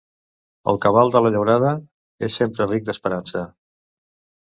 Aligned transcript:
El 0.73 0.79
cabal 0.85 1.13
de 1.17 1.21
la 1.27 1.31
llaurada 1.37 1.75
és 2.31 2.41
sempre 2.43 2.71
ric 2.75 2.91
d'esperança. 2.91 3.49